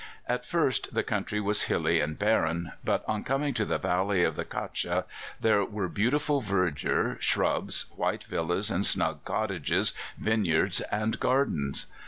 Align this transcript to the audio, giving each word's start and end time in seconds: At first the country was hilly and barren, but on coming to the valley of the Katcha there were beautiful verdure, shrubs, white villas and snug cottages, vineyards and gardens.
At 0.27 0.47
first 0.47 0.95
the 0.95 1.03
country 1.03 1.39
was 1.39 1.65
hilly 1.69 1.99
and 1.99 2.17
barren, 2.17 2.71
but 2.83 3.05
on 3.07 3.23
coming 3.23 3.53
to 3.53 3.65
the 3.65 3.77
valley 3.77 4.23
of 4.23 4.35
the 4.35 4.43
Katcha 4.43 5.03
there 5.39 5.63
were 5.63 5.87
beautiful 5.87 6.41
verdure, 6.41 7.17
shrubs, 7.21 7.85
white 7.95 8.23
villas 8.23 8.71
and 8.71 8.83
snug 8.83 9.23
cottages, 9.25 9.93
vineyards 10.17 10.81
and 10.91 11.19
gardens. 11.19 11.85